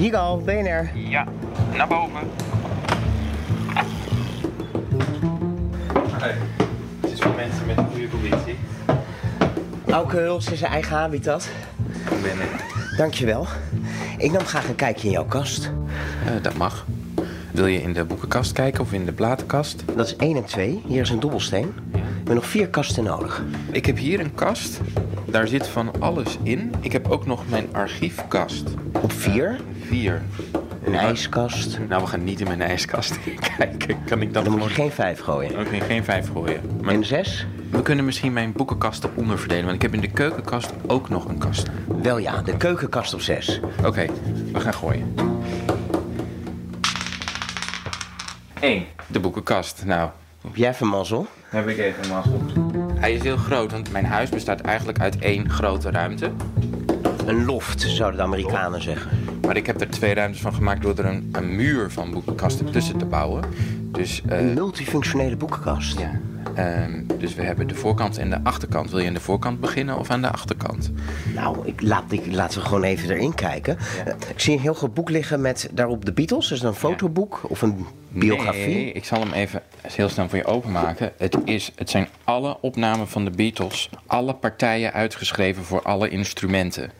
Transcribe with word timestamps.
Hier 0.00 0.16
al, 0.16 0.38
BNR. 0.38 0.90
Ja, 0.94 1.26
naar 1.76 1.88
boven. 1.88 2.20
Hey, 6.12 6.34
het 7.00 7.10
is 7.12 7.20
voor 7.20 7.34
mensen 7.34 7.66
met 7.66 7.76
een 7.76 7.86
goede 7.90 8.08
conditie. 8.08 8.56
Auke 9.86 10.16
Huls 10.16 10.50
in 10.50 10.56
zijn 10.56 10.72
eigen 10.72 10.96
habitat. 10.96 11.48
Ik 12.10 12.22
ben 12.22 12.36
het. 12.36 12.96
Dankjewel. 12.96 13.46
Ik 14.18 14.32
nam 14.32 14.44
graag 14.44 14.68
een 14.68 14.74
kijkje 14.74 15.06
in 15.06 15.12
jouw 15.12 15.24
kast. 15.24 15.72
Eh, 16.26 16.42
dat 16.42 16.56
mag. 16.56 16.86
Wil 17.52 17.66
je 17.66 17.82
in 17.82 17.92
de 17.92 18.04
boekenkast 18.04 18.52
kijken 18.52 18.80
of 18.80 18.92
in 18.92 19.04
de 19.04 19.12
platenkast? 19.12 19.82
Dat 19.96 20.06
is 20.06 20.16
1 20.16 20.36
en 20.36 20.44
2. 20.44 20.82
Hier 20.86 21.00
is 21.00 21.10
een 21.10 21.20
dobbelsteen. 21.20 21.72
We 21.92 21.98
hebben 22.16 22.34
nog 22.34 22.46
vier 22.46 22.68
kasten 22.68 23.04
nodig. 23.04 23.42
Ik 23.70 23.86
heb 23.86 23.96
hier 23.96 24.20
een 24.20 24.34
kast. 24.34 24.80
Daar 25.30 25.48
zit 25.48 25.68
van 25.68 26.00
alles 26.00 26.38
in. 26.42 26.72
Ik 26.80 26.92
heb 26.92 27.08
ook 27.08 27.26
nog 27.26 27.48
mijn 27.48 27.68
archiefkast. 27.74 28.64
Op 28.92 29.12
4. 29.12 29.60
Vier. 29.86 30.22
Een 30.84 30.94
ijskast. 30.94 31.78
Nou, 31.88 32.02
we 32.02 32.08
gaan 32.08 32.24
niet 32.24 32.40
in 32.40 32.46
mijn 32.46 32.62
ijskast 32.62 33.18
kijken. 33.56 34.04
Kan 34.04 34.22
ik 34.22 34.32
dan, 34.32 34.44
Dan 34.44 34.52
moet 34.52 34.62
je 34.62 34.68
gewoon... 34.68 34.88
geen 34.90 34.96
5 34.96 35.20
gooien. 35.20 35.60
Oké, 35.60 35.80
geen 35.80 36.04
vijf 36.04 36.30
gooien. 36.32 36.60
Maar 36.82 36.94
En 36.94 37.04
6? 37.04 37.46
we 37.70 37.82
kunnen 37.82 38.04
misschien 38.04 38.32
mijn 38.32 38.52
boekenkasten 38.52 39.10
onderverdelen. 39.14 39.64
Want 39.64 39.74
ik 39.76 39.82
heb 39.82 39.94
in 39.94 40.00
de 40.00 40.10
keukenkast 40.10 40.72
ook 40.86 41.08
nog 41.08 41.28
een 41.28 41.38
kast. 41.38 41.68
Wel 42.02 42.18
ja, 42.18 42.42
de 42.42 42.56
keukenkast 42.56 43.14
op 43.14 43.20
6. 43.20 43.60
Oké, 43.84 44.06
we 44.52 44.60
gaan 44.60 44.74
gooien. 44.74 45.14
1. 48.60 48.84
De 49.06 49.20
boekenkast. 49.20 49.82
Nou, 49.84 50.10
Heb 50.42 50.56
jij 50.56 50.70
even 50.70 50.86
mazzel? 50.86 51.26
heb 51.48 51.68
ik 51.68 51.78
even 51.78 52.08
mazzel. 52.08 52.40
Hij 52.94 53.12
is 53.12 53.22
heel 53.22 53.36
groot, 53.36 53.70
want 53.72 53.92
mijn 53.92 54.04
huis 54.04 54.28
bestaat 54.30 54.60
eigenlijk 54.60 55.00
uit 55.00 55.18
één 55.18 55.50
grote 55.50 55.90
ruimte. 55.90 56.30
Een 57.26 57.44
loft, 57.44 57.80
zouden 57.80 58.18
de 58.20 58.26
Amerikanen 58.26 58.82
zeggen. 58.82 59.10
Maar 59.46 59.56
ik 59.56 59.66
heb 59.66 59.80
er 59.80 59.90
twee 59.90 60.14
ruimtes 60.14 60.40
van 60.40 60.54
gemaakt 60.54 60.82
door 60.82 60.98
er 60.98 61.04
een, 61.04 61.28
een 61.32 61.56
muur 61.56 61.90
van 61.90 62.10
boekenkasten 62.10 62.72
tussen 62.72 62.98
te 62.98 63.04
bouwen. 63.04 63.44
Dus, 63.84 64.22
eh, 64.28 64.38
Een 64.38 64.54
multifunctionele 64.54 65.36
boekenkast. 65.36 65.98
ja. 65.98 66.10
Ehm, 66.54 67.02
dus 67.18 67.34
we 67.34 67.42
hebben 67.42 67.66
de 67.68 67.74
voorkant 67.74 68.18
en 68.18 68.30
de 68.30 68.38
achterkant. 68.42 68.90
Wil 68.90 68.98
je 69.00 69.06
aan 69.08 69.14
de 69.14 69.20
voorkant 69.20 69.60
beginnen 69.60 69.98
of 69.98 70.10
aan 70.10 70.22
de 70.22 70.30
achterkant? 70.30 70.90
Nou, 71.34 71.56
ik 71.66 71.82
laat, 71.82 72.04
ik, 72.12 72.26
laten 72.32 72.60
we 72.60 72.66
gewoon 72.66 72.82
even 72.82 73.10
erin 73.10 73.34
kijken. 73.34 73.78
Eh, 74.06 74.14
Ik 74.30 74.40
zie 74.40 74.54
een 74.54 74.60
heel 74.60 74.74
groot 74.74 74.94
boek 74.94 75.10
liggen 75.10 75.40
met 75.40 75.68
daarop 75.72 76.04
de 76.04 76.12
Beatles. 76.12 76.50
Is 76.50 76.58
het 76.58 76.68
een 76.68 76.74
fotoboek 76.74 77.40
of 77.42 77.62
een 77.62 77.86
biografie? 78.08 78.66
Nee, 78.74 78.92
ik 78.92 79.04
zal 79.04 79.20
hem 79.20 79.32
even 79.32 79.62
heel 79.88 80.08
snel 80.08 80.28
voor 80.28 80.38
je 80.38 80.44
openmaken. 80.44 81.12
Het, 81.16 81.36
is, 81.44 81.72
het 81.76 81.90
zijn 81.90 82.08
alle 82.24 82.56
opnamen 82.60 83.08
van 83.08 83.24
de 83.24 83.30
Beatles. 83.30 83.90
Alle 84.06 84.34
partijen 84.34 84.92
uitgeschreven 84.92 85.64
voor 85.64 85.82
alle 85.82 86.08
instrumenten. 86.08 86.90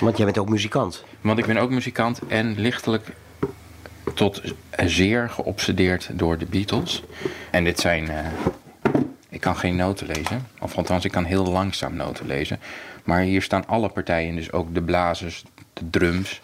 Want 0.00 0.16
jij 0.16 0.24
bent 0.26 0.38
ook 0.38 0.48
muzikant. 0.48 1.04
Want 1.20 1.38
ik 1.38 1.46
ben 1.46 1.56
ook 1.56 1.70
muzikant 1.70 2.20
en 2.28 2.54
lichtelijk 2.60 3.06
tot 4.14 4.42
zeer 4.84 5.30
geobsedeerd 5.30 6.10
door 6.12 6.38
de 6.38 6.46
Beatles. 6.46 7.02
En 7.50 7.64
dit 7.64 7.80
zijn. 7.80 8.08
eh, 8.08 8.16
kan 9.44 9.56
geen 9.56 9.76
noten 9.76 10.06
lezen. 10.06 10.46
Of 10.60 10.76
althans, 10.76 11.04
ik 11.04 11.10
kan 11.10 11.24
heel 11.24 11.46
langzaam 11.46 11.96
noten 11.96 12.26
lezen. 12.26 12.60
Maar 13.04 13.20
hier 13.20 13.42
staan 13.42 13.66
alle 13.66 13.88
partijen. 13.88 14.36
Dus 14.36 14.52
ook 14.52 14.74
de 14.74 14.82
blazers, 14.82 15.44
de 15.72 15.90
drums. 15.90 16.40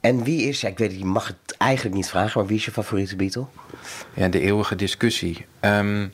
En 0.00 0.22
wie 0.22 0.42
is, 0.42 0.64
ik 0.64 0.78
weet, 0.78 0.98
je 0.98 1.04
mag 1.04 1.26
het 1.26 1.56
eigenlijk 1.58 1.96
niet 1.96 2.08
vragen, 2.08 2.38
maar 2.38 2.48
wie 2.48 2.56
is 2.56 2.64
je 2.64 2.70
favoriete 2.70 3.16
Beatle? 3.16 3.44
Ja, 4.14 4.28
de 4.28 4.40
eeuwige 4.40 4.76
discussie. 4.76 5.46
Ehm, 5.60 6.06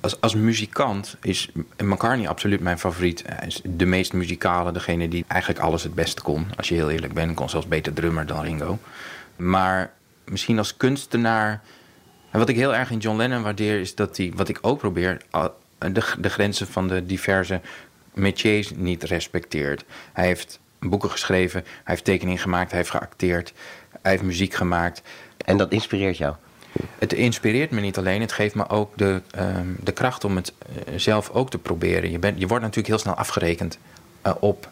als, 0.00 0.20
als 0.20 0.34
muzikant 0.34 1.16
is 1.22 1.50
McCartney 1.78 2.28
absoluut 2.28 2.60
mijn 2.60 2.78
favoriet. 2.78 3.22
Hij 3.26 3.46
is 3.46 3.60
de 3.64 3.86
meest 3.86 4.12
muzikale, 4.12 4.72
degene 4.72 5.08
die 5.08 5.24
eigenlijk 5.28 5.60
alles 5.60 5.82
het 5.82 5.94
beste 5.94 6.22
kon. 6.22 6.46
Als 6.56 6.68
je 6.68 6.74
heel 6.74 6.90
eerlijk 6.90 7.12
bent, 7.12 7.34
kon 7.34 7.48
zelfs 7.48 7.68
beter 7.68 7.92
drummer 7.92 8.26
dan 8.26 8.42
Ringo. 8.42 8.78
Maar 9.36 9.92
misschien 10.24 10.58
als 10.58 10.76
kunstenaar... 10.76 11.62
En 12.30 12.38
wat 12.38 12.48
ik 12.48 12.56
heel 12.56 12.74
erg 12.74 12.90
in 12.90 12.98
John 12.98 13.16
Lennon 13.16 13.42
waardeer, 13.42 13.80
is 13.80 13.94
dat 13.94 14.16
hij, 14.16 14.32
wat 14.34 14.48
ik 14.48 14.58
ook 14.60 14.78
probeer, 14.78 15.20
de 16.18 16.30
grenzen 16.30 16.66
van 16.66 16.88
de 16.88 17.06
diverse 17.06 17.60
métiers 18.14 18.70
niet 18.74 19.02
respecteert. 19.02 19.84
Hij 20.12 20.26
heeft 20.26 20.60
boeken 20.80 21.10
geschreven, 21.10 21.62
hij 21.62 21.82
heeft 21.84 22.04
tekeningen 22.04 22.40
gemaakt, 22.40 22.70
hij 22.70 22.78
heeft 22.78 22.90
geacteerd, 22.90 23.52
hij 24.02 24.10
heeft 24.10 24.22
muziek 24.22 24.54
gemaakt. 24.54 25.02
En 25.44 25.56
dat 25.56 25.72
inspireert 25.72 26.16
jou. 26.16 26.34
Het 26.98 27.12
inspireert 27.12 27.70
me 27.70 27.80
niet 27.80 27.98
alleen, 27.98 28.20
het 28.20 28.32
geeft 28.32 28.54
me 28.54 28.68
ook 28.68 28.98
de, 28.98 29.22
ehm, 29.30 29.66
de 29.80 29.92
kracht 29.92 30.24
om 30.24 30.36
het 30.36 30.52
eh, 30.58 30.94
zelf 30.96 31.30
ook 31.30 31.50
te 31.50 31.58
proberen. 31.58 32.10
Je, 32.10 32.18
bent, 32.18 32.38
je 32.40 32.46
wordt 32.46 32.62
natuurlijk 32.62 32.88
heel 32.88 32.98
snel 32.98 33.14
afgerekend 33.14 33.78
eh, 34.22 34.32
op. 34.40 34.68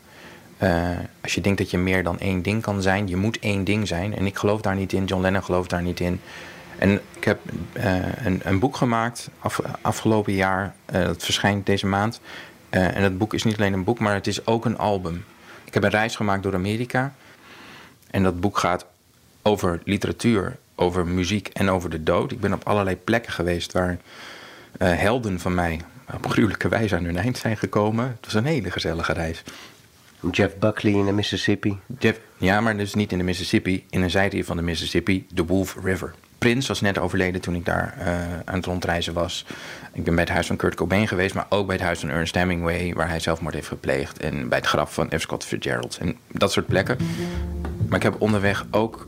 eh, 0.59 0.89
als 1.21 1.35
je 1.35 1.41
denkt 1.41 1.59
dat 1.59 1.71
je 1.71 1.79
meer 1.79 2.03
dan 2.03 2.19
één 2.19 2.43
ding 2.43 2.63
kan 2.63 2.83
zijn, 2.83 3.09
je 3.09 3.17
moet 3.17 3.39
één 3.39 3.65
ding 3.65 3.89
zijn. 3.89 4.17
En 4.17 4.27
ik 4.27 4.37
geloof 4.37 4.61
daar 4.61 4.75
niet 4.75 4.93
in, 4.93 5.05
John 5.05 5.23
Lennon 5.23 5.45
gelooft 5.45 5.71
daar 5.71 5.83
niet 5.83 6.01
in. 6.01 6.21
En 6.79 7.01
ik 7.17 7.25
heb 7.25 7.41
eh, 7.73 8.25
een, 8.25 8.41
een 8.45 8.59
boek 8.59 8.77
gemaakt 8.77 9.31
af, 9.39 9.61
afgelopen 9.81 10.33
jaar, 10.33 10.75
eh, 10.85 11.05
dat 11.05 11.25
verschijnt 11.25 11.67
deze 11.67 11.87
maand. 11.87 12.21
Eh, 12.71 12.97
en 12.97 13.03
dat 13.03 13.19
boek 13.19 13.35
is 13.35 13.45
niet 13.45 13.59
alleen 13.59 13.73
een 13.73 13.85
boek, 13.85 13.99
maar 13.99 14.15
het 14.15 14.27
is 14.27 14.47
ook 14.47 14.65
een 14.65 14.79
album. 14.79 15.25
Ik 15.65 15.75
heb 15.75 15.83
een 15.83 15.91
reis 15.91 16.17
gemaakt 16.17 16.43
door 16.43 16.55
Amerika. 16.55 17.15
En 18.11 18.23
dat 18.23 18.41
boek 18.41 18.59
gaat 18.59 18.87
over 19.43 19.81
literatuur, 19.85 20.57
over 20.75 21.07
muziek 21.07 21.49
en 21.53 21.71
over 21.71 21.91
de 21.91 22.03
dood. 22.03 22.33
Ik 22.33 22.41
ben 22.41 22.53
op 22.53 22.67
allerlei 22.67 22.97
plekken 22.97 23.33
geweest 23.33 23.73
waar 23.73 23.99
helden 24.79 25.41
van 25.41 25.55
mij 25.55 25.81
op 26.15 26.27
gruwelijke 26.27 26.69
wijze 26.69 26.97
aan 26.97 27.05
hun 27.05 27.17
eind 27.17 27.39
zijn 27.39 27.57
gekomen. 27.57 28.07
Het 28.07 28.25
was 28.25 28.35
een 28.35 28.45
hele 28.45 28.71
gezellige 28.71 29.13
reis. 29.13 29.43
Jeff 30.31 30.57
Buckley 30.57 30.93
in 30.93 31.07
de 31.07 31.13
Mississippi. 31.13 31.79
Jeff, 31.99 32.21
ja, 32.37 32.61
maar 32.61 32.77
dus 32.77 32.95
niet 32.95 33.13
in 33.13 33.19
de 33.19 33.25
Mississippi, 33.25 33.85
in 33.91 34.03
een 34.03 34.11
zijde 34.11 34.45
van 34.45 34.57
de 34.57 34.63
Mississippi, 34.63 35.27
de 35.31 35.45
Wolf 35.45 35.77
River. 35.83 36.15
Prince 36.39 36.69
was 36.69 36.81
net 36.81 36.99
overleden 36.99 37.41
toen 37.41 37.55
ik 37.55 37.65
daar 37.65 37.95
eh, 37.99 38.13
aan 38.45 38.55
het 38.55 38.67
rondreizen 38.67 39.13
was. 39.13 39.45
Ik 39.93 40.05
ben 40.05 40.15
bij 40.15 40.25
het 40.25 40.33
huis 40.33 40.47
van 40.47 40.57
Kurt 40.57 40.75
Cobain 40.75 41.09
geweest, 41.09 41.35
maar 41.35 41.47
ook 41.49 41.67
bij 41.67 41.77
het 41.77 41.85
huis 41.85 42.01
van 42.01 42.09
Ernest 42.09 42.35
Hemingway, 42.35 42.95
waar 42.95 43.09
hij 43.09 43.21
zelfmoord 43.21 43.55
heeft 43.55 43.69
gepleegd. 43.69 44.19
En 44.19 44.49
bij 44.49 44.59
het 44.59 44.67
graf 44.67 44.95
van 44.95 45.11
F. 45.17 45.21
Scott 45.21 45.45
Fitzgerald. 45.45 45.99
En 46.01 46.17
dat 46.33 46.53
soort 46.53 46.67
plekken. 46.67 46.97
Maar 47.89 47.97
ik 47.97 48.03
heb 48.03 48.21
onderweg 48.21 48.67
ook, 48.71 49.05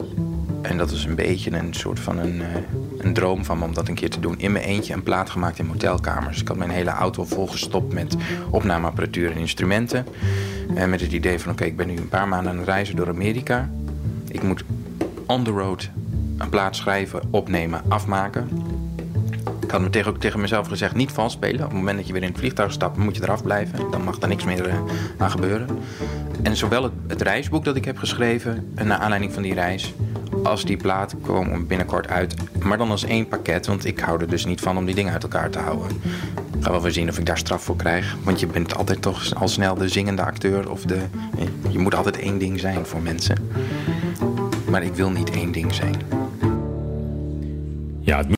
en 0.62 0.78
dat 0.78 0.90
is 0.90 1.04
een 1.04 1.14
beetje 1.14 1.50
een 1.50 1.74
soort 1.74 2.00
van 2.00 2.18
een, 2.18 2.42
eh, 2.42 2.48
een 2.98 3.12
droom 3.12 3.44
van 3.44 3.58
me 3.58 3.64
om 3.64 3.74
dat 3.74 3.88
een 3.88 3.94
keer 3.94 4.10
te 4.10 4.20
doen, 4.20 4.38
in 4.38 4.52
mijn 4.52 4.64
eentje 4.64 4.94
een 4.94 5.02
plaat 5.02 5.30
gemaakt 5.30 5.58
in 5.58 5.66
motelkamers. 5.66 6.40
Ik 6.40 6.48
had 6.48 6.56
mijn 6.56 6.70
hele 6.70 6.90
auto 6.90 7.24
volgestopt 7.24 7.92
met 7.92 8.16
opnameapparatuur 8.50 9.30
en 9.30 9.36
instrumenten. 9.36 10.06
En 10.74 10.90
met 10.90 11.00
het 11.00 11.12
idee 11.12 11.38
van, 11.38 11.52
oké, 11.52 11.64
ik 11.64 11.76
ben 11.76 11.86
nu 11.86 11.96
een 11.96 12.08
paar 12.08 12.28
maanden 12.28 12.52
aan 12.52 12.58
het 12.58 12.68
reizen 12.68 12.96
door 12.96 13.08
Amerika. 13.08 13.70
Ik 14.28 14.42
moet 14.42 14.64
on 15.26 15.44
the 15.44 15.50
road 15.50 15.90
een 16.40 16.48
plaat 16.48 16.76
schrijven, 16.76 17.20
opnemen, 17.30 17.82
afmaken. 17.88 18.48
Ik 19.62 19.70
had 19.70 19.80
me 19.80 19.90
tegen, 19.90 20.10
ook 20.10 20.20
tegen 20.20 20.40
mezelf 20.40 20.66
gezegd, 20.66 20.94
niet 20.94 21.12
vals 21.12 21.32
spelen. 21.32 21.60
Op 21.60 21.68
het 21.68 21.72
moment 21.78 21.96
dat 21.96 22.06
je 22.06 22.12
weer 22.12 22.22
in 22.22 22.28
het 22.28 22.38
vliegtuig 22.38 22.72
stapt, 22.72 22.96
moet 22.96 23.16
je 23.16 23.22
eraf 23.22 23.42
blijven. 23.42 23.90
Dan 23.90 24.04
mag 24.04 24.20
er 24.20 24.28
niks 24.28 24.44
meer 24.44 24.68
eh, 24.68 24.74
aan 25.18 25.30
gebeuren. 25.30 25.68
En 26.42 26.56
zowel 26.56 26.90
het, 27.06 27.22
reisboek 27.22 27.64
dat 27.64 27.76
ik 27.76 27.84
heb 27.84 27.98
geschreven, 27.98 28.72
en 28.74 28.86
naar 28.86 28.98
aanleiding 28.98 29.32
van 29.32 29.42
die 29.42 29.54
reis... 29.54 29.94
als 30.42 30.64
die 30.64 30.76
plaat 30.76 31.14
komen 31.22 31.66
binnenkort 31.66 32.08
uit. 32.08 32.34
Maar 32.62 32.78
dan 32.78 32.90
als 32.90 33.04
één 33.04 33.28
pakket, 33.28 33.66
want 33.66 33.84
ik 33.84 33.98
hou 33.98 34.20
er 34.20 34.28
dus 34.28 34.44
niet 34.44 34.60
van 34.60 34.76
om 34.76 34.84
die 34.84 34.94
dingen 34.94 35.12
uit 35.12 35.22
elkaar 35.22 35.50
te 35.50 35.58
houden. 35.58 35.88
Ik 36.58 36.64
ga 36.64 36.70
wel 36.70 36.82
weer 36.82 36.92
zien 36.92 37.08
of 37.08 37.18
ik 37.18 37.26
daar 37.26 37.38
straf 37.38 37.62
voor 37.62 37.76
krijg. 37.76 38.16
Want 38.22 38.40
je 38.40 38.46
bent 38.46 38.76
altijd 38.76 39.02
toch 39.02 39.34
al 39.34 39.48
snel 39.48 39.74
de 39.74 39.88
zingende 39.88 40.22
acteur. 40.22 40.70
Of 40.70 40.82
de, 40.82 40.98
je 41.68 41.78
moet 41.78 41.94
altijd 41.94 42.18
één 42.18 42.38
ding 42.38 42.60
zijn 42.60 42.86
voor 42.86 43.00
mensen. 43.00 43.36
Maar 44.70 44.82
ik 44.82 44.94
wil 44.94 45.10
niet 45.10 45.30
één 45.30 45.52
ding 45.52 45.74
zijn. 45.74 46.19
Ja, 48.02 48.16
het 48.16 48.28